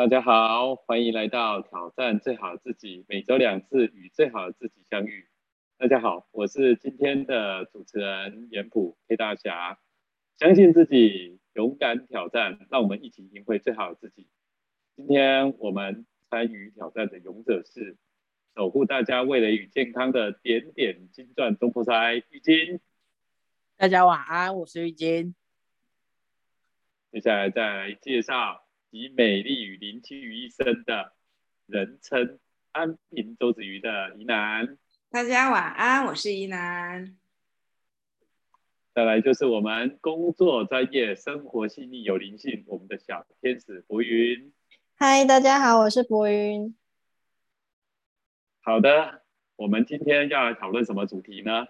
[0.00, 5.28] 大家好，欢迎来到挑战最好的自己，每周两次与最好的自己相遇。
[5.76, 9.78] 大家好，我是今天的主持人严普 K 大侠。
[10.38, 14.26] 相信自己，勇敢挑战，让我们一起赢回最好的自己。
[14.96, 17.98] 今天我们参与挑战的勇者是
[18.56, 22.80] 守护大家味蕾与健康的点点金钻中破塞玉金。
[23.76, 25.34] 大家晚安，我是玉金。
[27.12, 28.69] 接下来再来介绍。
[28.90, 31.12] 集美丽与灵气于一身的
[31.66, 32.40] 人称
[32.72, 34.76] 安平周子瑜的宜南，
[35.10, 37.16] 大家晚安，我是宜南。
[38.92, 44.52] 再来就是我们工作专业、生活细腻有灵性，我们的小天使博云。
[44.96, 46.76] 嗨，大家好，我是博云。
[48.60, 49.22] 好的，
[49.54, 51.68] 我们今天要来讨论什么主题呢？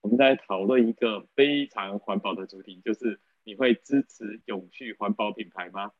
[0.00, 5.92] 我们在讨论一个非常环保的主题，就是你会支持永续环保品牌吗？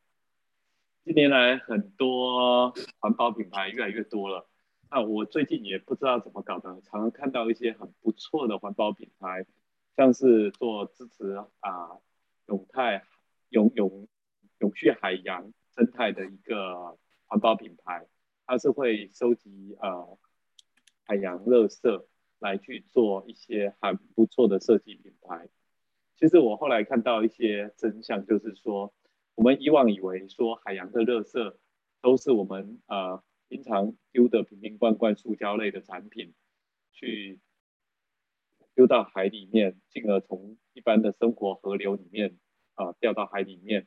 [1.05, 4.49] 近年来，很多环保品牌越来越多了。
[4.89, 9.45] 那我最近也不知道怎么搞的，常常看到一些很不错的环保品牌，
[9.97, 11.99] 像是做支持啊
[12.47, 13.03] 永泰
[13.49, 14.07] 永永
[14.61, 18.07] 永续海洋生态的一个环保品牌，
[18.47, 20.17] 它是会收集呃
[21.05, 22.05] 海洋垃圾
[22.39, 25.49] 来去做一些很不错的设计品牌。
[26.17, 28.95] 其实我后来看到一些真相，就是说。
[29.35, 31.57] 我们以往以为说海洋的垃圾
[32.01, 36.35] 都是我们呃平常丢的瓶瓶罐罐塑胶类的产品，
[36.93, 37.41] 去
[38.75, 42.39] 丢到海里面，进而从一般的生活河流里面
[42.75, 43.87] 啊掉到海里面。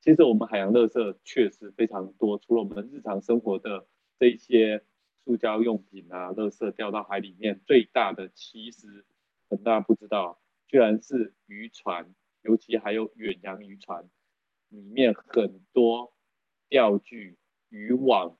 [0.00, 3.86] 其实我们海洋垃圾确实非常多，除了我们日常生活的
[4.18, 4.84] 这些
[5.24, 9.04] 塑胶用品啊，垃圾掉到海里面，最大的其实
[9.48, 14.10] 很大不知道，居然是渔船，尤其还有远洋渔船。
[14.72, 16.14] 里面很多
[16.70, 17.36] 钓具、
[17.68, 18.38] 渔网，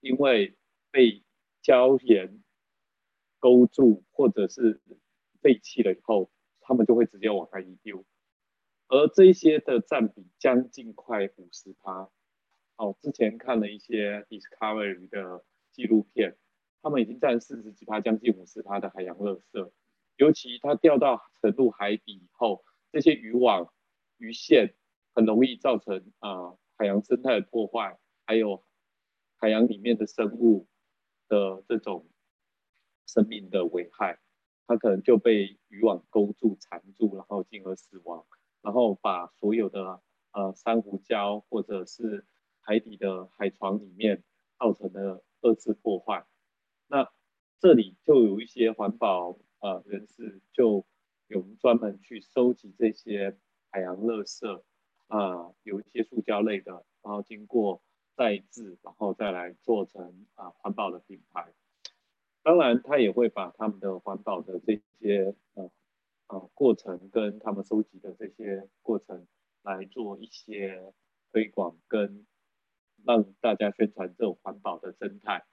[0.00, 0.54] 因为
[0.90, 1.24] 被
[1.62, 2.42] 礁岩
[3.38, 4.82] 勾住或者是
[5.40, 8.04] 废弃了以后，他们就会直接往海里丢，
[8.88, 12.10] 而这些的占比将近快五十趴。
[12.76, 16.36] 哦，之前看了一些 Discovery 的纪录片，
[16.82, 19.72] 他们已经占四十几趴，将近五十趴的海洋垃圾。
[20.16, 22.62] 尤其它掉到沉入海底以后，
[22.92, 23.72] 这些渔网、
[24.18, 24.74] 鱼线。
[25.14, 28.64] 很容易造成啊海洋生态的破坏，还有
[29.36, 30.68] 海洋里面的生物
[31.28, 32.08] 的这种
[33.06, 34.18] 生命的危害，
[34.66, 38.26] 它可能就被渔网勾住缠住，然后进而死亡，
[38.62, 42.24] 然后把所有的呃珊瑚礁或者是
[42.60, 44.22] 海底的海床里面
[44.58, 46.24] 造成的二次破坏。
[46.86, 47.10] 那
[47.58, 50.86] 这里就有一些环保呃人士就
[51.26, 53.38] 有专门去收集这些
[53.70, 54.62] 海洋垃圾。
[55.10, 57.82] 啊，有一些塑胶类的，然后经过
[58.16, 61.52] 再制，然后再来做成啊环保的品牌。
[62.44, 65.68] 当然，他也会把他们的环保的这些呃
[66.28, 69.26] 呃过程跟他们收集的这些过程
[69.62, 70.94] 来做一些
[71.32, 72.24] 推广，跟
[73.04, 75.44] 让大家宣传这种环保的生态。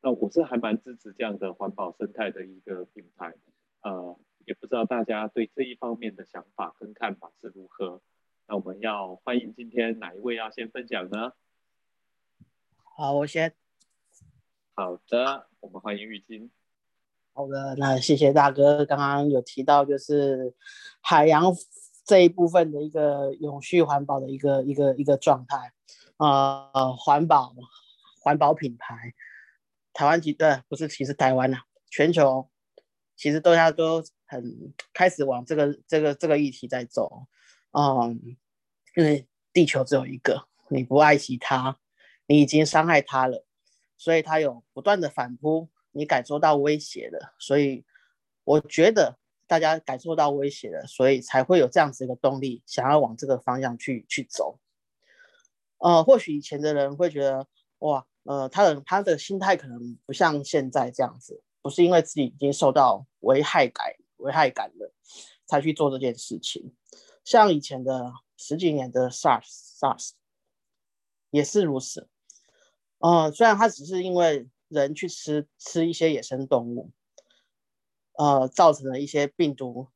[0.00, 3.34] 那我是还蛮支持这样的环保生态的一个品牌。
[3.82, 4.16] 呃，
[4.46, 8.00] 也不知道大家对这一方面的想法跟看法是如何。
[8.46, 11.32] 那我们要欢迎今天哪一位要先分享呢？
[12.82, 13.54] 好，我先。
[14.74, 16.50] 好的，我们欢迎玉金。
[17.32, 20.54] 好的，那谢谢大哥，刚刚有提到就是
[21.00, 21.44] 海洋
[22.04, 25.72] 这一部分的一个永续环保的一个一个一个状态
[26.18, 27.54] 啊，环保
[28.20, 29.14] 环保品牌，
[29.94, 32.50] 台湾其对不是其实台湾呐，全球
[33.16, 37.26] 其实大家都很开始往这个这个这个议题在走。
[37.76, 38.36] 嗯，
[38.96, 41.76] 因为地球只有一个，你不爱惜它，
[42.26, 43.44] 你已经伤害它了，
[43.96, 47.84] 所以它有不断的反扑，你感受到威胁了，所以
[48.44, 49.18] 我觉得
[49.48, 54.60] 大家感受到威胁了，所以才会有这样子一个动力，想要往这个方向去去走。
[55.78, 57.46] 呃，或许以前的人会觉得，
[57.80, 64.94] 哇，呃，他的他的心态可能不像现在这样子，不是因为自己已经受到危害感危害感了，
[65.44, 66.72] 才去做这件事情。
[67.24, 70.10] 像以前的十几年的 SARS，SARS
[71.30, 72.08] 也是如此。
[72.98, 76.90] 呃，虽然它只是因为人去吃吃一些野生动物，
[78.12, 79.88] 呃，造成了一些病毒，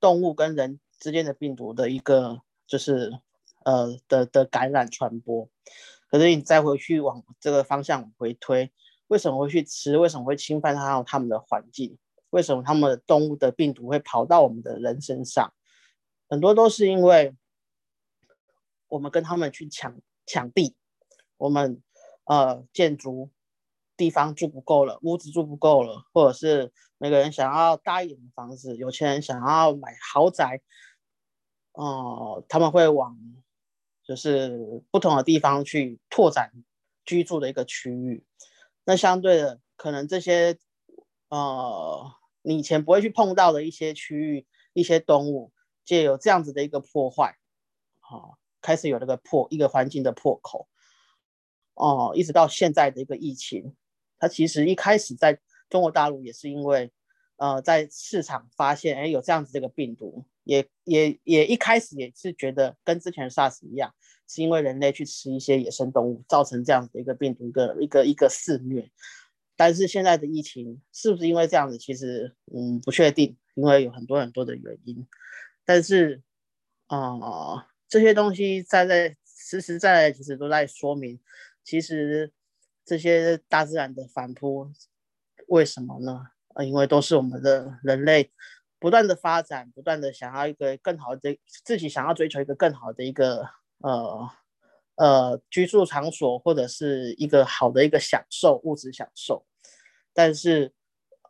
[0.00, 3.20] 动物跟人之间的病毒的一个就是
[3.64, 5.48] 呃的的感染传播。
[6.08, 8.72] 可是你再回去往这个方向回推，
[9.08, 9.96] 为什么会去吃？
[9.96, 11.98] 为什么会侵犯到他们的环境？
[12.30, 15.52] 为什么他们的动物的病毒会跑到我们的人身上？
[16.32, 17.36] 很多都是因为
[18.88, 20.74] 我们跟他们去抢抢地，
[21.36, 21.82] 我们
[22.24, 23.28] 呃建筑
[23.98, 30.62] 地方住不够了，屋子住不够了，或者是每个人想要大一点的房子，有钱人想要买豪宅，
[31.72, 33.14] 哦，他们会往
[34.02, 36.50] 就是不同的地方去拓展
[37.04, 38.24] 居住的一个区域。
[38.84, 40.56] 那相对的，可能这些
[41.28, 45.51] 呃你以前不会去碰到的一些区域、一些动物，
[45.84, 47.36] 借由这样子的一个破坏，
[48.00, 50.68] 好，开始有这个破一个环境的破口。
[51.74, 53.74] 哦，一直到现在的一个疫情，
[54.18, 55.40] 它其实一开始在
[55.70, 56.92] 中国大陆也是因为，
[57.36, 63.94] 呃，在市场发现，哎，有这样子这个病毒，也也也一开始也是觉得跟之前的 SARS 一样，
[64.28, 68.90] 是因为人类去吃一些野生动物，造成这样的一个病毒一个一个一个肆虐。
[69.56, 75.06] 但是现在的疫情是不是因为这样子，其实嗯不确定，因为有很多很多的原因。
[75.64, 76.22] 但是，
[76.86, 81.20] 啊，这些东西在在实实在在其实都在说明。
[81.64, 82.32] 其实
[82.84, 84.70] 这些大自然的反扑，
[85.46, 86.26] 为什么呢？
[86.54, 88.30] 呃，因为都是我们的人类
[88.78, 93.48] 不断的发展，不断的想要一个更好的自己想要追求一个更好的一个
[93.78, 94.28] 呃
[94.96, 99.46] 呃居住场所，或者是一个好的一个享受物质享受，
[100.12, 100.74] 但是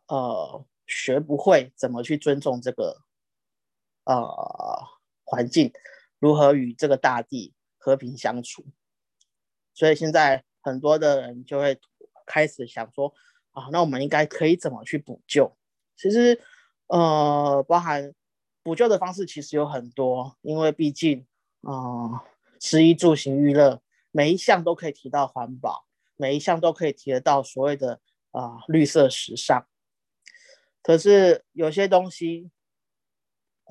[0.07, 3.03] 呃学不会怎么去尊重这个
[4.05, 4.87] 呃
[5.23, 5.71] 环境，
[6.19, 8.65] 如何与这个大地和平相处。
[9.73, 11.79] 所以现在很多的人就会
[12.25, 13.13] 开始想说，
[13.51, 15.57] 啊，那我们应该可以怎么去补救？
[15.95, 16.39] 其实，
[16.87, 18.13] 呃，包含
[18.61, 21.25] 补救的方式其实有很多，因为毕竟，
[21.61, 22.23] 啊，
[22.59, 25.85] 食衣住行娱乐每一项都可以提到环保，
[26.15, 27.99] 每一项都可以提得到所谓的
[28.31, 29.67] 啊绿色时尚。
[30.81, 32.51] 可是有些东西，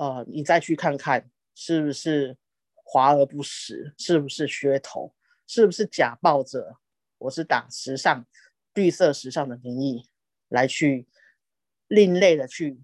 [0.02, 2.36] 呃，你再去看看是不是
[2.74, 5.14] 华而不实，是不是噱头？
[5.46, 6.76] 是不是假抱着
[7.18, 8.26] 我是打时尚、
[8.74, 10.08] 绿色时尚的名义
[10.48, 11.06] 来去
[11.86, 12.80] 另类的去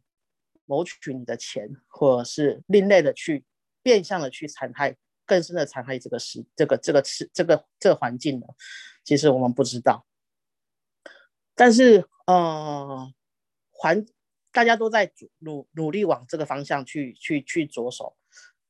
[0.64, 3.44] 谋取你的钱，或者是另类的去
[3.82, 8.46] 变相的去残害、更深的残害这个时、这个、这个、是这个、这个环境呢？
[9.02, 10.06] 其实我们不知道。
[11.56, 13.12] 但是，呃，
[13.72, 14.06] 环
[14.58, 18.16] 大家都在努努努力往这个方向去、去、去着手。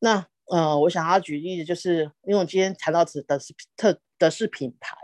[0.00, 0.26] 那。
[0.50, 4.96] 呃，我想要举例子，就是因为我今天谈到的的是特的是品牌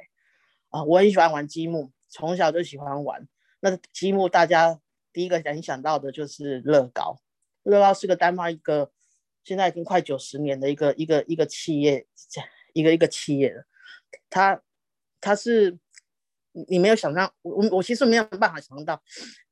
[0.71, 3.29] 啊，我很喜欢玩积木，从小就喜欢玩。
[3.61, 4.81] 那积木大家
[5.13, 7.21] 第一个联想到的就是乐高，
[7.63, 8.91] 乐高是个丹麦一个
[9.45, 12.07] 现在已经快九十年的一个一个一个企业，
[12.73, 13.67] 一个一个企业了。
[14.31, 14.63] 它
[15.21, 15.79] 它是
[16.71, 19.03] 你没有想象，我我其实没有办法想到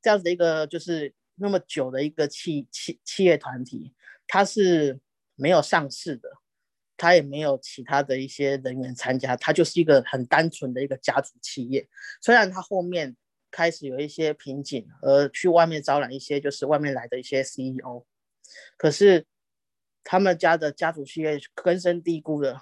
[0.01, 3.93] 这样子的一个就是那么久的一个企企企业团体，
[4.27, 4.99] 它是。
[5.35, 6.29] 没有上市的，
[6.95, 11.89] 它也没有其他的一些人员参加，它就是一个很单纯的一个家族企业。
[12.21, 13.17] 虽然它后面
[13.49, 18.05] 开始有一些瓶颈，而去外面招揽一些就是外面来的一些 CEO，
[18.77, 19.25] 可是
[20.03, 22.61] 他们家的家族企业根深蒂固的，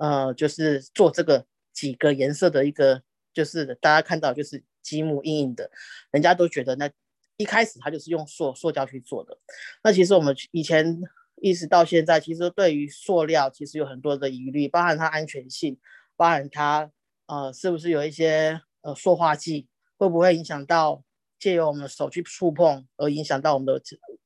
[0.00, 5.70] 呃，就是做这个几个颜色的一个，就是大家看到就是积木硬硬的，
[6.10, 6.90] 人家都觉得那
[7.38, 9.38] 一开始他就是用塑塑胶去做的。
[9.82, 11.00] 那其实我们以前。
[11.40, 15.78] 一直到现在，其实对于塑料其实有很多的疑虑，包含它安全性，
[16.16, 16.90] 包含它
[17.26, 21.04] 呃是不是有一些呃塑化剂，会不会影响到
[21.38, 23.80] 借由我们的手去触碰而影响到我们的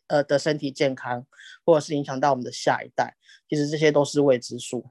[0.07, 1.27] 呃的身体健康，
[1.67, 3.15] 或者是影响到我们的下一代，
[3.47, 4.91] 其实这些都是未知数。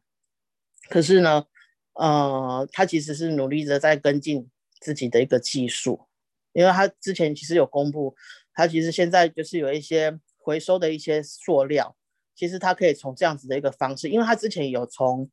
[0.91, 1.45] 可是呢，
[1.93, 4.47] 呃，他其实是努力的在跟进
[4.79, 6.07] 自己的一个技术，
[6.53, 8.15] 因为他之前其实有公布，
[8.53, 11.95] 他其实现在就是有一些回收的一些塑料。
[12.33, 15.29] 其实它可以从这样子的一个方式，因为它之前有从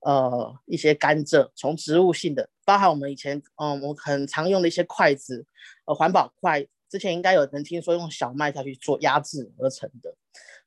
[0.00, 5.46] 呃一些甘蔗，从植物性的，包含我们以前嗯我们很常用的一些筷子，
[5.86, 10.14] 呃环保筷，之前应该有人听说用小麦下去做压制而成的，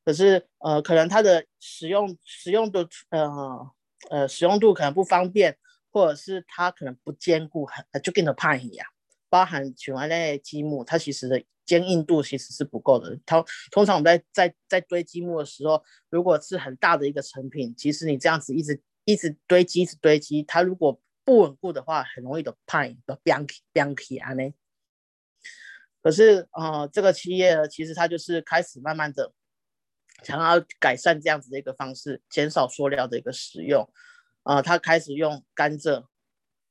[0.03, 3.71] 可是呃可能它的使用使用的呃
[4.09, 5.55] 呃使用度可能不方便，
[5.91, 8.87] 或者是它可能不坚固，很就跟着怕一样，
[9.33, 11.43] 包含取完那些积木，它其实的。
[11.65, 13.17] 坚硬度其实是不够的。
[13.25, 24.53] 它通常我们在在在堆积木的时候，如果是很大的一个成品，其实你这样子一直一直堆积，一直堆积，它如果不稳固的话，很容易的派的 bianchi bianchi 啊呢。
[26.01, 29.31] 可是呃，这个企业其实它就是开始慢慢的
[30.21, 33.89] 想要改善这样子的一个方式，减少塑料的一个使用。
[34.43, 36.07] 呃，它开始用甘蔗。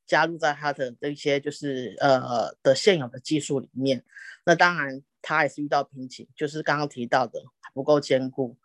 [0.07, 4.05] 加入在他的这些就是呃的现有的技术里面，
[4.45, 7.41] 那当然他也是遇到瓶颈，就是刚刚提到的
[7.73, 8.57] 不够坚固，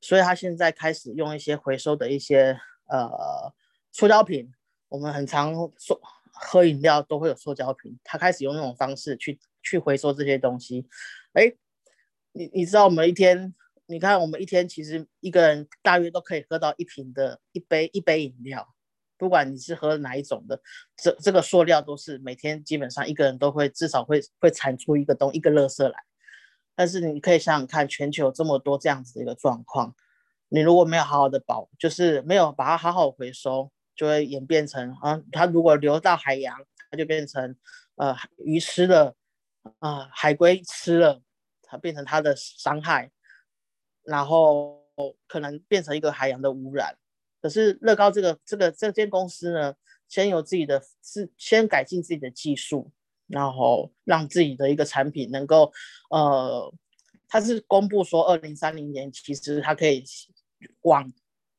[0.00, 3.54] 所以他现在开始用一些回收的一些呃
[3.92, 4.52] 塑料品
[4.88, 6.00] 我们很常说
[6.32, 10.86] 喝饮料都会有塑胶瓶，他开始用那种方式去去回收这些东西。
[11.32, 11.52] 哎，
[12.32, 13.54] 你你知道我们一天，
[13.86, 18.74] 你看我们一天其实一个人大约都可以喝到一瓶的一杯一杯饮料，
[19.18, 20.60] 不管你是喝哪一种的，
[20.96, 25.98] 这这个塑料都是每天基本上一个人都会至少会会产出一个东一个垃圾来。
[26.74, 29.94] 但是你可以想想看，全球这么多这样子的一个状况，
[30.48, 36.54] 你如果没有好好的保，就是没有把它好好回收，就会演变成啊，它如果流到海洋，
[36.90, 37.56] 它就变成
[37.94, 39.14] 呃鱼吃了，
[39.78, 41.22] 啊海龟吃了，
[41.62, 43.10] 它变成它的伤害，
[44.04, 44.84] 然后
[45.26, 46.98] 可能变成一个海洋的污染。
[47.46, 49.74] 可是乐高这个这个这间公司呢，
[50.08, 52.92] 先有自己的是先改进自己的技术。
[53.28, 55.72] 然后让自己的一个产品能够，
[56.10, 56.72] 呃，
[57.26, 60.04] 它是公布说二零三零年其实它可以
[60.82, 61.12] 往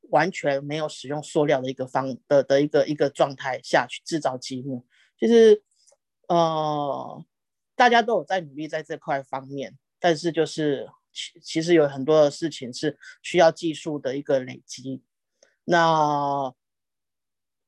[0.04, 4.86] 完全没有使用塑料的一个方的的一个一个状态下去制造积木。
[5.20, 5.62] 其实，
[6.30, 7.26] 呃，
[7.76, 15.04] 大家都有在努力在这块方面，但是就是其其实有很多的事情是需要技术的一个累积。
[15.70, 16.54] 那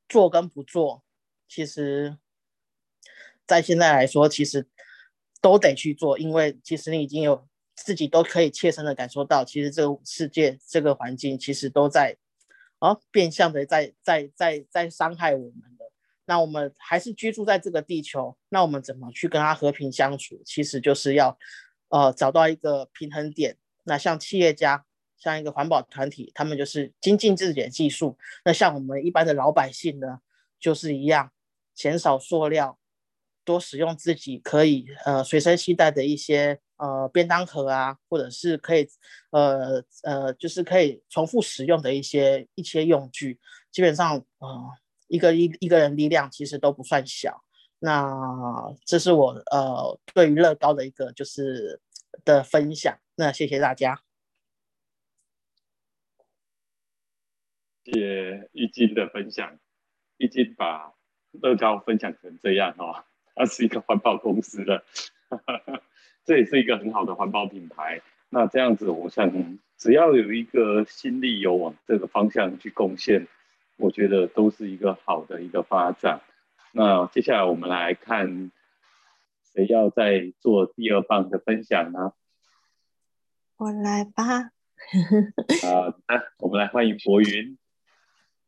[0.08, 1.04] 做跟不做，
[1.46, 2.16] 其实。
[3.46, 4.68] 在现在来说，其实
[5.40, 12.16] 都得去做，因为其实你已经有自己都可以切身的感受到，其实这个世界、这个环境其实都在
[12.78, 15.90] 啊变相的在在在在伤害我们的。
[16.26, 20.40] 那我们还是居住在这个地球，那我们怎么去跟它和平相处？
[20.46, 21.36] 其实就是要
[21.88, 23.58] 呃找到一个平衡点。
[23.82, 24.86] 那像企业家，
[25.20, 28.18] 像一个环保团体，他们就是精进自己的技术。
[28.44, 30.18] 那像我们一般的老百姓呢，
[30.58, 31.30] 就是一样
[31.72, 32.76] 减少塑料。
[33.42, 38.86] 多使用自己可以呃随身携带的一些呃便当盒啊，或者是可以
[39.30, 43.40] 呃呃就是可以重复使用的一些一些用具，
[43.72, 44.70] 基本上呃
[45.08, 47.42] 一个一一个人力量其实都不算小。
[47.80, 48.12] 那
[48.84, 51.80] 这是我呃对于乐高的一个就是
[52.24, 52.96] 的分享。
[53.16, 54.02] 那谢谢大家。
[57.92, 59.58] 谢谢玉金的分享，
[60.16, 60.92] 玉金把
[61.32, 63.04] 乐高分享成这样哦。
[63.34, 64.84] 它是一个环保公司的，
[66.24, 68.00] 这也是一个很好的环保品牌。
[68.28, 73.26] 那这样子，我想只要有一个心力有往这个方向去贡献，
[73.76, 76.20] 我觉得都是一个好的一个发展。
[76.70, 78.52] 那接下来我们来看，
[79.52, 82.12] 谁要再做第二棒的分享呢？
[83.56, 84.52] 我来吧。
[85.62, 87.58] 好 的，我们来欢迎博云。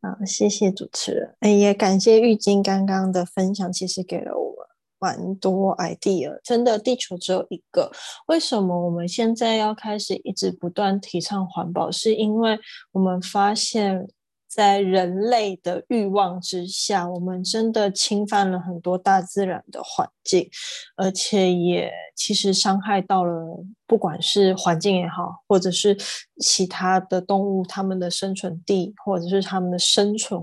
[0.03, 1.35] 好，谢谢主持人。
[1.41, 4.53] 哎，也感谢玉晶刚刚的分享，其实给了我。
[4.99, 7.91] 蛮多 idea，真的，地球只有一个。
[8.29, 11.91] 为什么我们现在要开始一直不断提倡环保？
[11.91, 12.57] 是因为
[12.93, 14.07] 我们发现，
[14.55, 20.47] 在人类的欲望之下，我们真的侵犯了很多大自然的环境，
[20.95, 25.97] 而且也其实伤害到了，不管是环境也好，或者是
[26.39, 30.39] 其他的动物，它们的生存地，或者是它们的生存。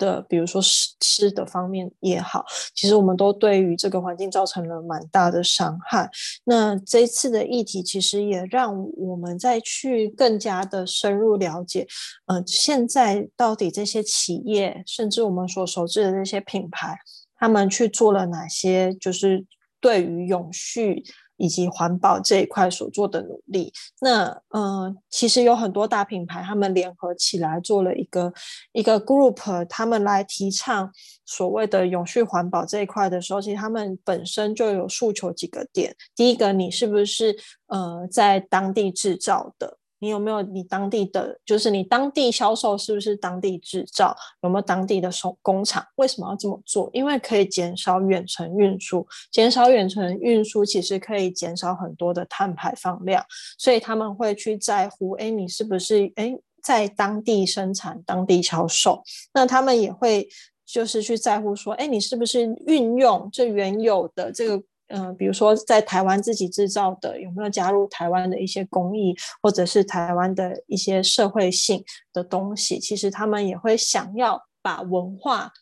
[0.00, 6.10] 的，比如说吃吃的方面也好，其实我们都对于这个环境造成了蛮大的伤害。
[6.44, 11.86] 那这次的议题其实也让我们再去更加的深入了解，
[12.26, 16.98] 呃，现在到底这些企业，甚至我们所熟知的那些品牌，
[17.38, 19.44] 他们去做了哪些，就是
[19.80, 21.04] 对于永续。
[21.40, 28.30] 以及环保这一块所做的努力，那嗯，其实有很多大品牌，他们联合起来做了一个
[28.72, 30.92] 一个 group，他们来提倡
[31.24, 35.96] 所谓的永续环保这一块的时候，其实他们本身就有诉求几个点。
[36.14, 37.34] 第一个，你是不是
[37.68, 39.78] 呃在当地制造的？
[40.00, 44.16] 你有没有你当地的，就是你当地销售是不是当地制造？
[44.42, 45.86] 有没有当地的手工厂？
[45.96, 46.90] 为什么要这么做？
[46.92, 53.24] 因为可以减少远程运输，减少远程运输其实可以减少很多的碳排放量，
[53.58, 59.02] 所以他们会去在乎，哎，你是不是哎在当地生产、当地销售？
[59.34, 60.28] 那他们也会
[60.66, 64.62] 就是去在乎说，哎，你是不是运用这原有的这个。
[64.92, 72.78] 嗯，比如说在台湾自己制造的，有没有加入台湾的一些工艺，或者是台湾的一些社会性的东西？
[72.80, 75.52] 其实他们也会想要把文化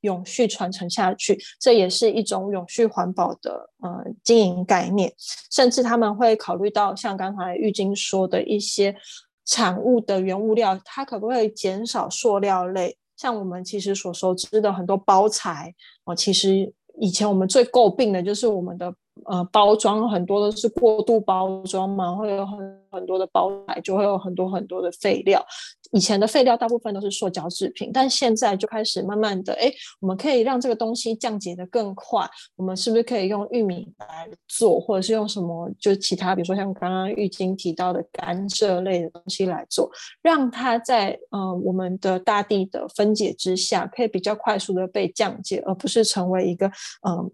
[0.00, 5.12] 永续传承下去，这也是一种永续环保的呃经营概念。
[5.50, 8.96] 甚至他们会考虑到像刚才玉晶说的一些
[9.44, 12.96] 产物的原物料，它可不可以减少塑料类？
[13.16, 16.72] 像我们其实所熟知的很多包材哦，其实。
[17.00, 18.94] 以前我们最诟病的就是我们的
[19.26, 22.58] 呃包装，很多都是过度包装嘛，会有很
[22.90, 25.44] 很多的包材，就会有很多很多的废料。
[25.92, 32.24] 以前的废料大部分都是塑胶制品，但现在就开始慢慢的，哎，我们可以让这个东西降解的更快。
[32.54, 39.90] 我们是不是可以用玉米来做，或者是用什么，就其他，比如说像刚刚玉晶提到的甘蔗类的东西来做，
[40.22, 46.68] 让它在呃我们的大地的分解之下，可以比较快速的被降解，而不是成为一个
[47.08, 47.28] 嗯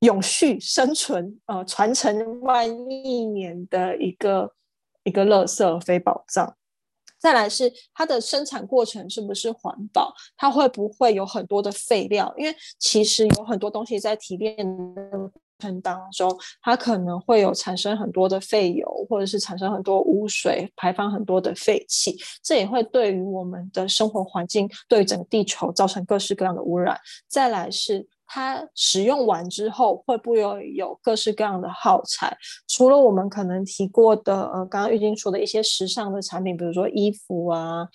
[0.00, 4.52] 永续生存呃传承万亿年的一个
[5.04, 6.56] 一个垃圾非宝藏。
[7.18, 10.12] 再来是它的生产过程是不是环保？
[10.36, 12.34] 它会不会有很多的废料？
[12.36, 26.98] 因为其实有很多东西在提炼过程当中，它可能会有产生很多的废油，或者是产生很多污水，排放很多的废气，这也会对于我们的生活环境，对整个地球造成各式各样的污染。
[27.28, 28.08] 再来是。
[28.34, 32.34] 它使用完之后会不会有各式各样的耗材？
[32.66, 37.86] 除了我们可能提过的，呃，刚刚玉晶说的一些时尚的产品，比如说衣服啊，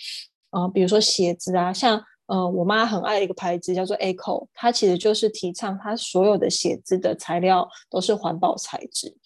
[0.51, 9.17] 呃，比如说鞋子啊，像呃，我妈很爱一个牌子叫做 Echo，它其实就是提倡它所有的鞋子的材料都是环保材质。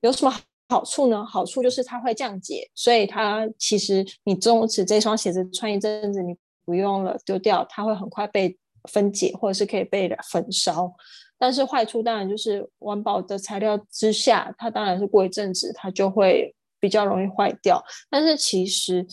[0.00, 0.34] 有什么
[0.70, 1.22] 好处呢？
[1.26, 8.56] 好处就是它会降解，所以它其实你终止这双鞋子穿一阵子，你不用了丢掉，它会很快被。
[8.90, 10.92] 分解或者是可以被焚烧，
[11.38, 17.82] 但是坏处当然就是环保的材料之下，它当然是过一阵子它就会比较容易坏掉。
[18.10, 19.06] 但是其实，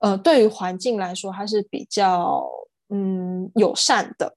[0.00, 2.48] 呃，对于环境来说，它是比较
[2.88, 4.36] 嗯友善的。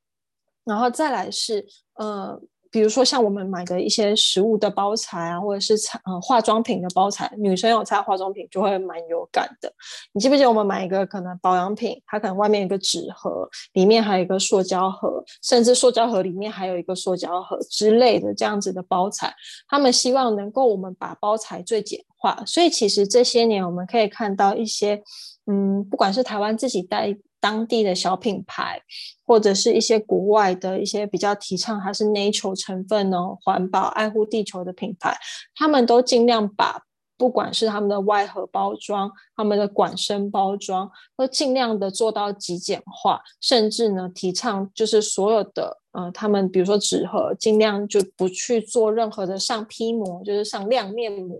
[0.63, 2.41] 然后再来是呃。
[2.71, 5.73] 比如说像我们买的一些食物的包材啊，或者是
[6.05, 9.71] 呃化妆品的包材，女生有擦化妆品就会蛮有感的。
[10.13, 19.33] 你记不记得我们买一个可能保养品，它可能外面一个纸盒，里面还有一个塑胶盒，甚至塑胶盒里面还有一个塑胶盒之类的这样子的包材，
[19.67, 22.43] 他们希望能够我们把包材最简化。
[22.45, 25.01] 所以其实这些年我们可以看到一些，
[25.47, 27.17] 嗯，不管是台湾自己带。
[27.39, 28.81] 当地的小品牌，
[29.25, 35.17] 或者是一些国外的一些比较提倡它是 nature 成分哦，环保、爱护地球的品牌，
[35.55, 36.83] 他们都尽量把
[37.17, 51.37] 不管是他们的外盒包装、他们的管身包装，都尽量的做到极简化，甚至呢提倡就是所有的呃，他们比如说纸盒，尽量就不去做任何的上批膜，就是上亮面膜，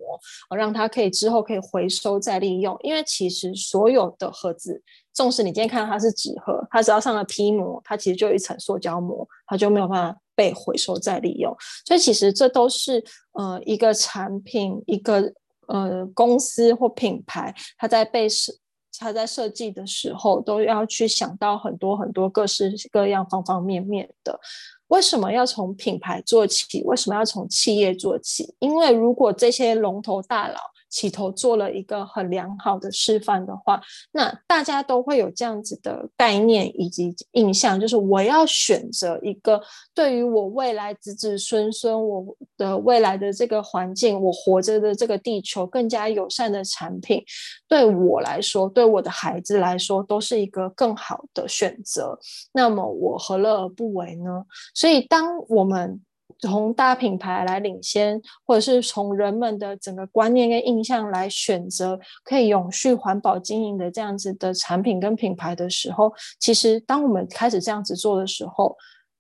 [0.58, 4.84] 让它可以之后可以回收再利用，因为其实所有的盒子。
[5.20, 11.54] 纵使你今天看到它是纸盒，它只要上了 P 膜，它其实就有一层塑胶膜，它就没有办法被回收再利用。
[11.86, 13.04] 所以其实这都是
[13.34, 15.30] 呃一个产品、一个
[15.68, 18.54] 呃公司或品牌，它在被设、
[18.98, 24.40] 它在设计的时候，都要去想到很多很多各式各样、方方面面的。
[24.88, 26.82] 为什么要从品牌做起？
[26.86, 28.56] 为什么要从企业做起？
[28.60, 39.62] 因为如果这些龙头大佬，起头做了一个很良好的示范的话，那大家都会有这样子的概念以及印象，就是我要选择一个
[39.94, 47.24] 对于我未来子子孙孙我的未来的这个环境，我活着的这个地球更加友善的产品，
[47.68, 52.18] 对我来说，对我的孩子来说，都是一个更好的选择。
[52.54, 54.44] 那么我何乐而不为呢？
[54.74, 56.02] 所以当我们
[56.42, 68.78] 从大品牌来领先，或者是从人们的整个观念跟印象来选择可以永续环保经营的这样子的产品跟品牌的时候，其实当我们开始这样子做的时候，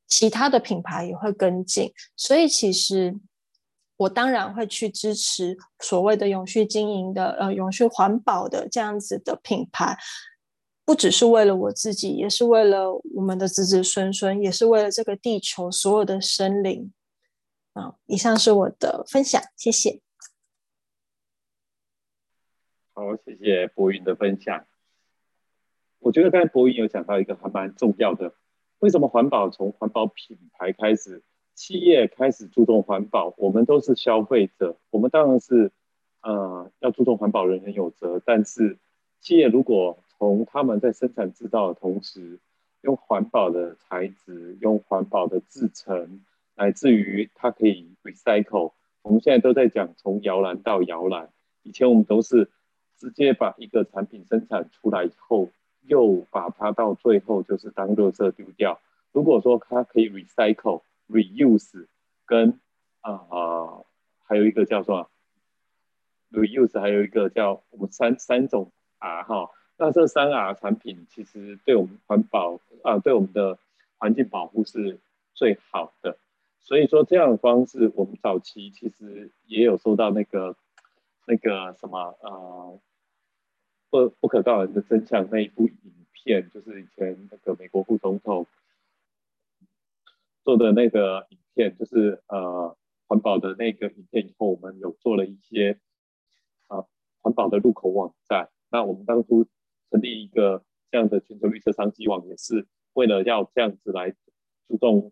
[0.07, 1.91] 其他的品牌也会跟进。
[2.15, 3.13] 所以其实
[3.97, 9.97] 我当然会去支持所谓的永续经营的呃永续环保的这样子的品牌，
[10.85, 16.89] 不只是为了我自己，也是为了我们的子子孙孙，也是为了这个地球所有的生灵。
[18.05, 20.01] 以上是我的分享，谢谢。
[22.93, 24.65] 好，谢谢博云的分享。
[25.99, 28.33] 我觉得刚才博云有讲到一个还蛮重要的，
[28.79, 31.21] 为什么环保从环保品牌开始，
[31.55, 33.33] 企业开始注重环保？
[33.37, 35.71] 我们都是消费者，我们当然是
[36.21, 38.21] 呃要注重环保，人人有责。
[38.25, 38.77] 但是
[39.21, 42.39] 企业如果从他们在生产制造的同时，
[42.81, 46.21] 用环保的材质，用环保的制成。
[46.59, 51.29] 乃至于它可以 recycle，我们现在都在讲从摇篮到摇篮。
[51.63, 52.49] 以前我们都是
[52.97, 55.47] 直接把一个产品生产出来以后，
[55.83, 58.77] 又把它到最后就是当垃圾丢掉。
[59.13, 61.87] 如果说它可以 recycle、reuse，
[62.25, 62.59] 跟
[62.99, 63.21] 啊
[64.25, 65.09] 还有一个叫做
[66.29, 73.57] reuse，还有一个叫我们三三种 R 哈，那这三 R 产品其实对我们环保啊，对我们的
[73.97, 74.99] 环境保护是
[75.33, 76.17] 最好的。
[76.61, 80.55] 所以说这样的方式，我们早期其实也有收到那个
[81.25, 82.79] 那个什么呃
[83.89, 88.45] 不不可告人的真相那一部影片，就是以前那个美国副总统
[90.43, 95.79] 做的那个影片，就是呃环保的那个影片以后，我们有做了一些
[96.67, 96.85] 啊
[97.21, 98.49] 环保的入口网站。
[98.69, 99.47] 那我们当初
[99.89, 104.15] 成立一个这样的全球绿色商机网，也是为了要这样子来
[104.67, 105.11] 注重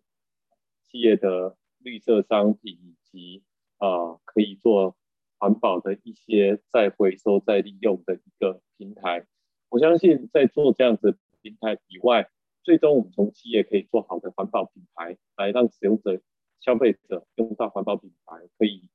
[0.90, 3.42] 企业的绿色商品以及
[3.76, 4.96] 啊可以做
[5.38, 9.26] 环保的一些再回收再利用的一个平台。
[9.68, 12.30] 我相信在做这样子平台以外，
[12.62, 16.20] 最终我们从企业可以做好的环保品牌，来让使用者、
[16.60, 18.88] 消费者用到环保品牌，可以。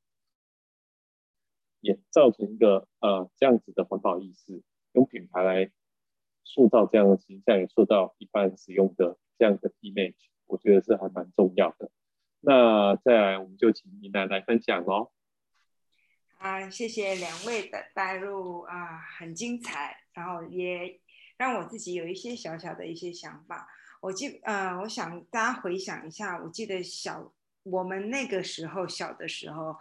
[1.79, 5.69] 也造成一个呃这样子的环保意识，用品牌来
[6.45, 10.15] 塑造这样的形象，也塑造一般使用的这样的 image，
[10.53, 11.89] 我觉得是还蛮重要的。
[12.41, 15.11] 那再来，我们就请妮娜来分享喽。
[16.37, 20.99] 啊，谢谢两位的带入啊，很精彩，然后也
[21.37, 23.67] 让我自己有一些小小的一些想法。
[23.99, 29.75] 我记呃，我想大家回想一下，我记得小我们那个时候小的时候，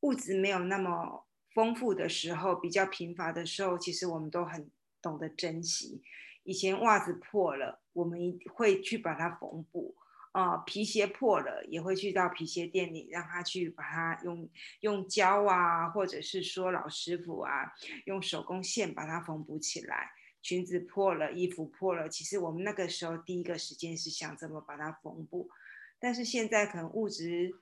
[0.00, 1.24] 物质没有那么。
[1.54, 4.70] 丰富的时候，比较贫乏的时候，其实我们都很
[5.02, 6.00] 懂得珍惜。
[6.44, 9.96] 以前袜子破了，我们会去把它缝补；
[10.38, 14.48] 啊，皮鞋破了，也会去到皮鞋店里，让他去把它用
[14.82, 17.72] 用胶啊，或者是说老师傅啊，
[18.04, 20.12] 用手工线把它缝补起来。
[20.40, 25.50] 裙子破了，衣服破了，其实我们那个时候第一个时间是想怎么把它缝补。
[25.98, 27.52] 但是现在可能物质，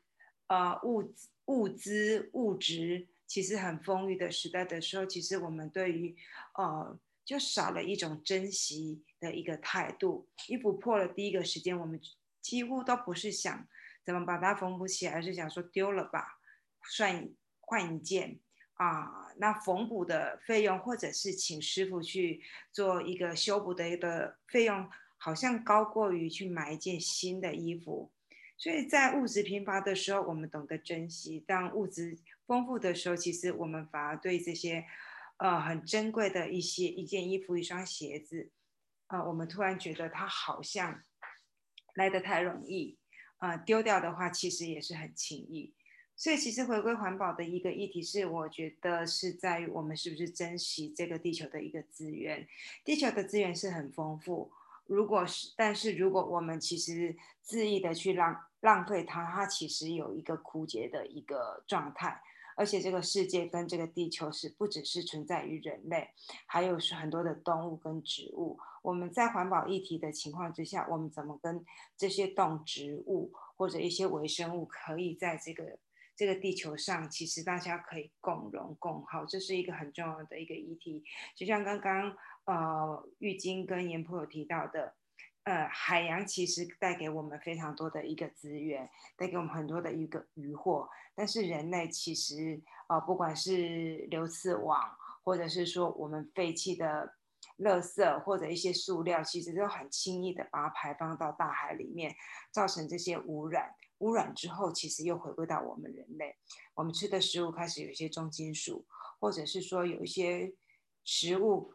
[0.49, 1.15] 呃，物
[1.47, 3.09] 物资物质。
[3.27, 6.15] 其实很丰裕的时代的时候，其实我们对于，
[6.59, 10.29] 呃，就少了一种珍惜的一个态度。
[10.49, 11.99] 衣服破了，第一个时间我们
[12.47, 13.67] 几乎都不是想
[14.05, 16.39] 怎么把它缝补起来，而是想说丢了吧，
[16.85, 17.29] 算
[17.59, 18.39] 换一件
[18.75, 19.33] 啊。
[19.39, 28.13] 那缝补的费用，或者是请师傅去做一个修补的一个费用，好像高过于去买一件新的衣服。
[28.57, 34.85] 所以在物质贫乏的时候，我们懂得珍惜；当物质丰富的时候，其实我们反而对这些，
[35.39, 38.53] 呃，很珍贵的一些一件衣服、一双鞋子，
[39.09, 41.03] 呃，我们突然觉得它好像
[41.97, 42.97] 来得太容易，
[43.39, 45.75] 呃，丢掉的话其实也是很轻易。
[46.19, 52.49] 所以，其实回归环保的一个议题是，我觉得是在于我们是不是珍惜这个地球的一个资源。
[52.85, 54.51] 地球的资源是很丰富。
[54.87, 57.15] 如果是，但是如果我们其实
[57.47, 62.23] 恣意的去浪浪费它，它其实有一个枯竭的一个状态。
[62.59, 66.09] 而且这个世界跟这个地球是不只是存在于人类，
[66.47, 68.59] 还有是很多的动物跟植物。
[68.87, 71.65] 我们在环保议题的情况之下，我们怎么跟
[71.97, 75.79] 这些动植物或者一些微生物可以在这个
[76.15, 81.03] 这个地球上，其实大家可以共荣共好，这是一个很重要的一个议题。
[81.35, 82.17] 就像刚刚。
[82.47, 84.95] 呃，玉晶跟严婆有提到的，
[85.43, 90.89] 呃，海洋其实带给我们非常多的一个资源，带给我们很多的一个渔获。
[91.17, 97.17] 但是人类其实，呃，不管是流刺网，或者是说我们废弃的
[97.59, 102.15] 垃圾或者一些塑料，其实都很轻易的把它排放到大海里面，
[102.51, 103.75] 造成这些污染。
[103.99, 106.37] 污染之后，其实又回归到我们人类，
[106.75, 108.85] 我们吃的食物开始有一些重金属，
[109.19, 110.55] 或者是说有一些
[111.05, 111.73] 食物。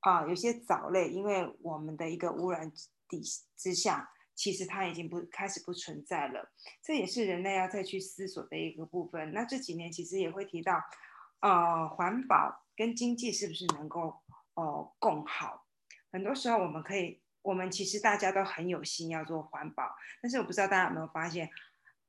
[0.00, 2.70] 啊，有些藻类，因为我们的一个污染
[3.08, 3.22] 底
[3.56, 6.52] 之下，其实它已经不开始不存在了。
[6.82, 9.32] 这也是人类要再去思索的一个部分。
[9.32, 10.78] 那这几年其实也会提到，
[11.40, 14.22] 呃，环保跟经济是不是能够
[14.54, 15.66] 哦共好？
[16.10, 21.50] 很多时候我们可以，我们其实大家都很有心要做环保，但是我不知道大家有没有发现，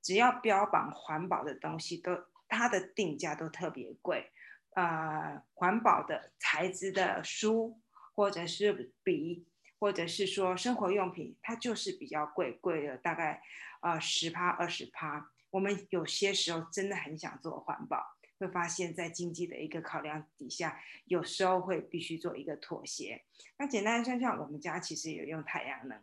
[0.02, 4.32] 只要标榜环保的东西，都它的定价都特别贵。
[4.76, 7.82] 呃，环保的材质的书。
[8.18, 9.46] 或者是笔，
[9.78, 13.44] 或者是说生活用品，它就是比较贵，贵了大概
[13.82, 15.30] 呃十趴二十趴。
[15.50, 23.24] 我们有些时候真的很想做环保，会发现在经济的一个考量底下，有时候会必须做一个妥协。
[23.58, 26.02] 那简单想想，我们家其实有用太阳能，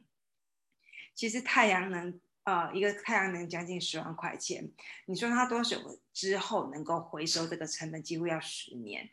[1.14, 4.70] 其实太阳能呃一个太阳能将近十万块钱，
[5.06, 9.10] 你说它多久之后能够回收这个成本，几乎要十年。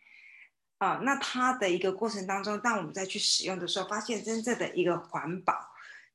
[0.78, 5.54] 啊，那它的一个过程当中，当我们再去使用的时候，发现真正的一个环保，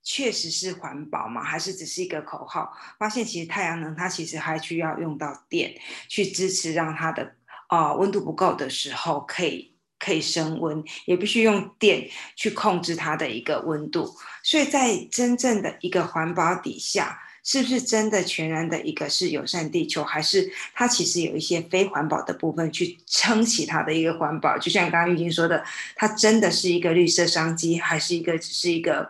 [0.04, 1.42] 确实是环保吗？
[1.42, 2.72] 还是只是一个口号？
[2.98, 5.74] 发现其实太阳能它其实还需要用到电
[6.08, 7.34] 去支持，让它的
[7.68, 14.14] 啊温度不够的时候可以可以升温，也必须用电去控制它的一个温度。
[14.42, 24.58] 所以在真正的一个环保底下，是不是真的全然的一个是友善地球，还是它其实有一些非环保的部分去撑起它的一个环保？
[24.58, 25.62] 就像刚刚玉晶说的，
[25.94, 29.08] 它真的是一个绿色商机，还是一个只是一个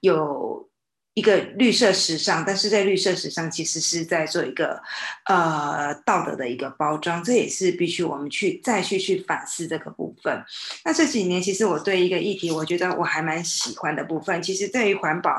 [0.00, 0.71] 有？
[1.14, 4.80] 一个绿色时尚，但是在绿色时尚其实是在做一个
[5.26, 10.42] 呃道德的一个包装，这也是必须我们去再去去反思这个部分。
[10.84, 15.32] 那这几年其实我对一个议题，我觉得我还蛮喜欢的部分，其实对于环保，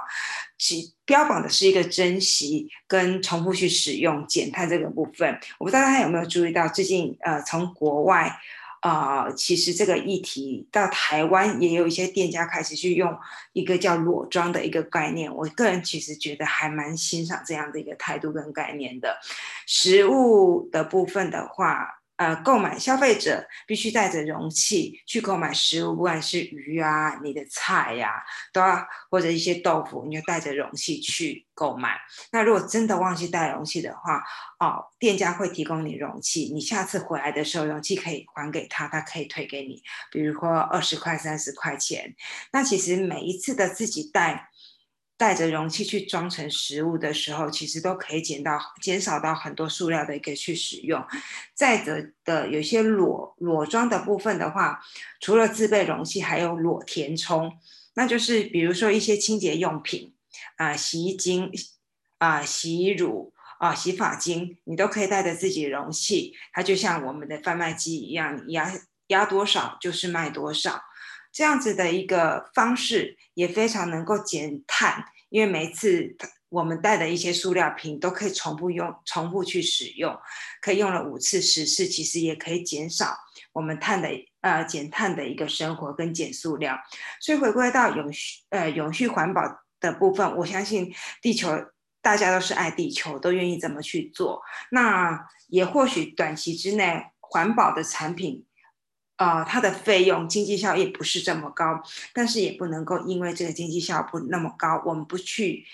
[0.59, 5.39] 其标榜的是一个珍惜跟重复去使用、减碳这个部分。
[5.57, 8.31] 我不知道大家有没有注意到，最近呃从国外。
[8.83, 13.17] 啊，其实这个议题到台湾也有一些店家开始去用
[13.53, 19.17] 一个叫裸妆的一个概念，我个人其实觉得还蛮欣赏这样的一个态度跟概念的。
[19.65, 22.02] 食物的部分的话。
[22.23, 31.99] 呃，购买消费者必须带着容器去购买食物，不管是鱼啊、你的菜呀，都要或者一些豆腐，你就带着容器去购买。
[32.31, 34.23] 那如果真的忘记带容器的话，
[34.57, 42.15] 哦，店家会提供你容器，你下次回来的时候，容器可以还给他，他可以退给你，比如说二十块、三十块钱。
[42.53, 44.47] 那其实每一次的自己带。
[45.15, 51.01] 带着容器去装成食物的时候，其实都可以减到减少到很多塑料的一个去使用。
[51.53, 54.81] 再者的，有些裸裸装的部分的话，
[55.21, 57.57] 除了自备容器，还有裸填充，
[57.93, 60.13] 那就是比如说一些清洁用品
[60.57, 61.51] 啊，洗衣精
[62.17, 66.33] 啊，洗衣乳啊，洗发精，你都可以带着自己容器。
[66.51, 68.73] 它就像我们的贩卖机一样，压
[69.07, 70.81] 压多少就是卖多少。
[71.33, 76.15] 这样子的一个方式也非常能够减碳，因为每次
[76.49, 80.15] 我们带的一些塑料瓶都可以重复用、重复去使用，
[80.61, 83.17] 可以用了五次、十次，其实也可以减少
[83.51, 84.09] 我们碳的
[84.41, 86.77] 呃减碳的一个生活跟减塑料。
[87.19, 89.41] 所以回归到永续呃永续环保
[89.79, 91.49] 的部分，我相信地球
[92.03, 94.43] 大家都是爱地球，都愿意怎么去做。
[94.69, 98.45] 那也或许短期之内环保的产品。
[99.23, 101.81] 呃，它的费用经济效益不是这么高，
[102.13, 105.65] 但是也不能够因为这个经济效益不那么高，我们不去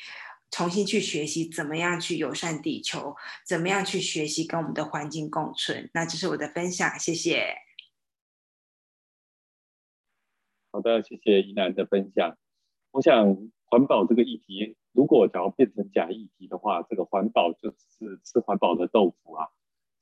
[0.52, 3.16] 重新去学习怎么样去友善地球，
[3.48, 5.90] 怎么样去学习跟我们的环境共存。
[5.96, 7.56] 那这是我的分享，谢谢。
[10.72, 12.38] 好的，谢谢怡南的分享。
[12.92, 13.36] 我想
[13.66, 19.48] 环保这个议题，如果假如变成假议题的话，这个环保就是吃环保的豆腐啊。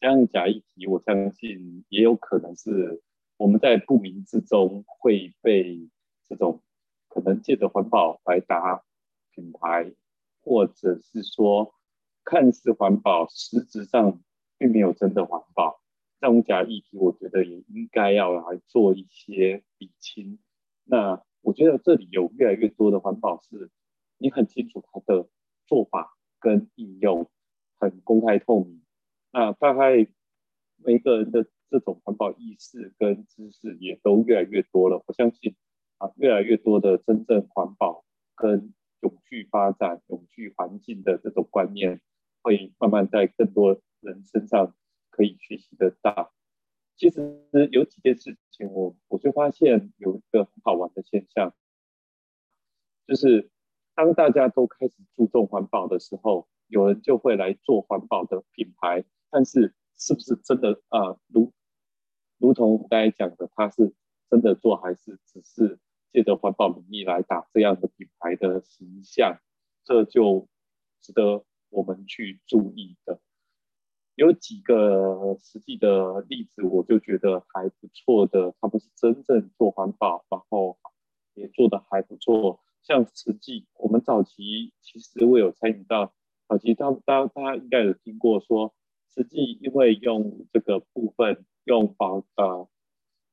[0.02, 3.02] 这样假议题，我相信也有可能是。
[3.38, 5.90] 我们在不明之中会被
[6.28, 6.64] 这种
[7.08, 8.84] 可能借着环保来打
[9.30, 9.94] 品牌，
[10.42, 11.76] 或者是说
[12.24, 14.20] 看似环保，实质上
[14.58, 15.80] 并没有真的环保。
[16.20, 20.40] 这种假议题，我觉得也应该要来做一些理清。
[20.84, 23.70] 那我觉得这里有越来越多的环保是，
[24.18, 25.30] 你很清楚它的
[25.68, 27.30] 做法跟应用，
[27.80, 28.82] 很公开透明。
[29.32, 30.08] 那大概
[30.78, 31.46] 每个人的。
[31.70, 35.56] 这种环保意识跟知识也都越来越多了，我相信
[35.98, 42.02] 啊，越来越多的真正环保跟永续发展、永续环境的这种观念，
[42.42, 44.76] 会慢慢在更多人身上
[45.10, 46.34] 可以学习得到。
[46.96, 51.54] 其实有几件事情，我我就发现有一个很好玩的现象，
[53.06, 53.52] 就是
[53.94, 61.18] 当大家都开始注重环保的时候，有人就会来做环保的品牌，但是是不是真的啊？
[61.28, 61.54] 如
[62.38, 63.94] 如同我刚才讲的，他是
[64.30, 65.80] 真的做，还是只是
[66.12, 69.40] 借着环保名义来打这样的品牌的形象？
[69.84, 70.48] 这就
[71.02, 73.20] 值得我们去注意的。
[74.16, 80.78] 有几个实际的例子，我就觉得还不错的，他们是真正做环保，然后
[81.34, 82.60] 也做的还不错。
[82.84, 86.14] 像实际，我们早期其实我有参与到，
[86.48, 88.74] 早期大大大家应该有听过说，
[89.14, 91.46] 实际因为用这个部分。
[91.68, 92.70] 用保呃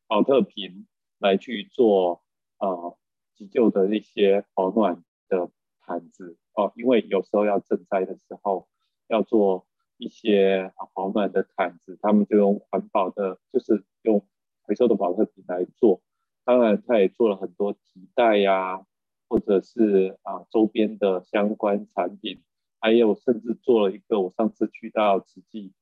[0.08, 2.24] 保特瓶来去做
[2.58, 2.98] 呃
[3.36, 8.66] 急救的一些保暖的毯子哦，因为有时候要赈灾的时候
[9.06, 9.68] 要做
[9.98, 14.26] 一些保暖的毯子，他们就用环保的，就是用
[14.62, 16.02] 回收的保特瓶来做。
[16.44, 18.84] 当然，他也做了很多提袋呀，
[19.28, 22.42] 或者是啊周边的相关产品，
[22.80, 25.72] 还有甚至做了一个我上次去到慈济。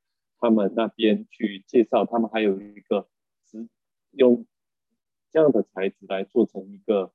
[0.42, 3.08] 他们那边去介绍，他们还有一个
[3.48, 3.68] 是
[4.10, 4.44] 用
[5.30, 7.12] 这样的材质来做成一个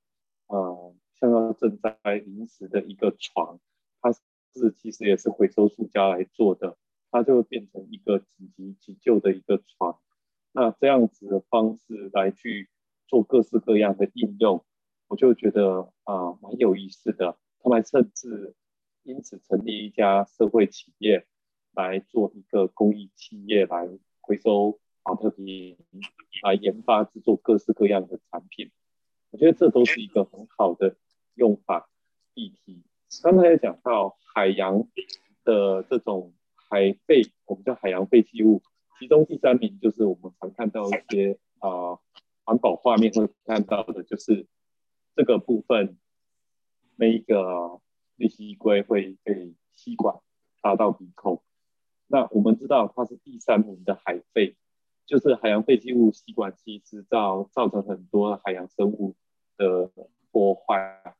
[0.47, 3.59] 呃，像要赈灾临时的一个床，
[4.01, 6.77] 它是其实也是回收塑胶来做的，
[7.11, 9.99] 它就会变成一个紧急急救的一个床。
[10.53, 12.69] 那这样子的方式来去
[13.07, 14.63] 做各式各样的应用，
[15.09, 17.37] 我就觉得啊蛮有意思的。
[17.59, 18.55] 他们甚至
[19.03, 21.27] 因此成立一家社会企业
[21.77, 23.87] 来做一个公益企业来
[24.19, 25.77] 回收啊特瓶，
[26.41, 28.71] 来研发制作各式各样的产品。
[29.29, 30.95] 我觉得这都是一个很好的
[31.35, 31.87] 用法
[32.33, 32.83] 议题。
[33.21, 34.87] 刚才也讲到海洋
[35.43, 38.63] 的这种海废，我们叫海洋废弃物，
[38.97, 41.99] 其中第三名就是我们常看到一些啊
[42.43, 44.47] 环保画面会看到的，就是
[45.15, 45.99] 这个部分，
[46.95, 47.79] 那一个
[48.15, 50.19] 利息龟会被吸管
[50.59, 51.43] 插到鼻孔。
[52.07, 54.55] 那我们知道它是第三名的海废。
[55.05, 59.15] 就是海洋废弃物吸管器制造造成很多海洋生物
[59.55, 59.89] 的
[60.31, 61.15] 破坏，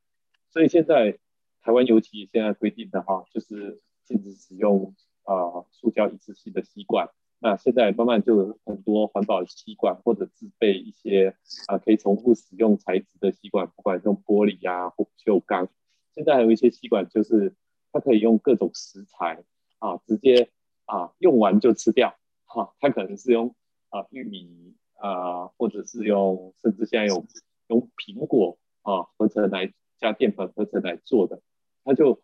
[0.50, 1.18] 所以现在
[1.62, 7.10] 台湾尤其现在规定的哈，就是禁止使用啊塑胶一次性的吸管。
[7.40, 15.70] 那现在慢慢就有很多环保吸管或者自备一些啊可以重复使用材质的吸管，不管用玻璃呀或不锈钢。
[16.14, 17.56] 现在还有一些吸管就是
[17.94, 19.46] 它可以用各种食材
[19.80, 20.50] 啊直接
[20.88, 23.56] 啊用完就吃掉哈，它可能是用。
[23.90, 27.26] 啊，玉米啊，或者是用，甚至现在有
[27.70, 31.42] 用苹果啊合成来加淀粉合成来做的，
[31.86, 32.22] 它就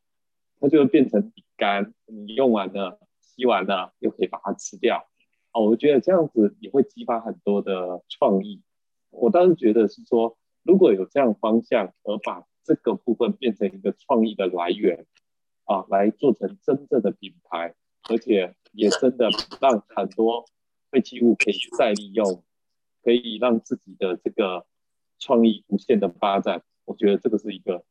[0.60, 1.93] 它就会变成饼干。
[2.06, 5.08] 你用完了，吸完了，又可以把它吃掉。
[5.52, 8.62] 啊，我觉得这样子也会激发很多的创意。
[9.10, 15.06] 我倒是觉得是说，如果有这样方向，而把这个部分变成一个创意的来源
[15.63, 17.73] 啊，来做成真正的品牌，
[18.09, 20.45] 而且也真的让很多。
[20.91, 22.43] 废弃物可以再利用，
[23.01, 24.67] 可以让自己的这个
[25.17, 26.63] 创意无限的发展。
[26.85, 27.83] 我觉得这个是一个，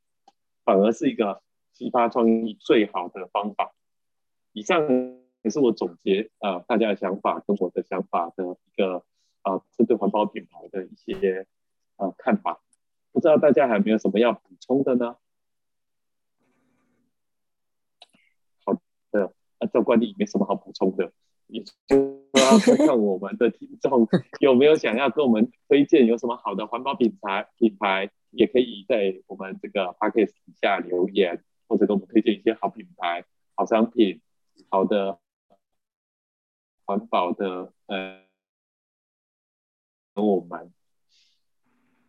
[0.64, 3.75] 反而是一个激发创意最好的方法。
[4.53, 4.87] 以上
[5.42, 9.05] 也是我总结啊大家的想法跟我的想法的一个
[9.40, 11.48] 啊针对环保品牌的一些
[11.96, 12.62] 啊看法。
[13.11, 15.16] 不知道大家还有没有什么要补充的呢？
[18.64, 18.81] 好
[19.62, 21.12] 的，按照惯例没什么好补充的。
[21.48, 24.09] 也就要看看我们的听众
[24.40, 34.22] 有没有想要跟我们推荐有什么好的环保品牌，品牌也可以在我们这个 p a c k a g e 底下留言，或者给我们推荐一些好品牌、好商品、
[34.70, 35.18] 好的
[36.87, 38.22] 环保的呃，
[40.14, 40.72] 我们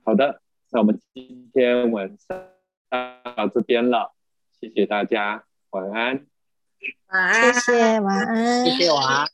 [0.05, 2.49] 好的，那我们今天晚上
[3.35, 4.13] 到这边了，
[4.61, 6.32] 谢谢大家，晚安。
[7.11, 9.27] 晚安，谢谢，晚安，谢谢晚安。